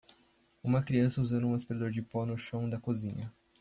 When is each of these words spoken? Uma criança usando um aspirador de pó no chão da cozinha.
Uma 0.63 0.81
criança 0.81 1.21
usando 1.21 1.45
um 1.45 1.53
aspirador 1.53 1.91
de 1.91 2.01
pó 2.01 2.25
no 2.25 2.35
chão 2.35 2.67
da 2.67 2.79
cozinha. 2.79 3.31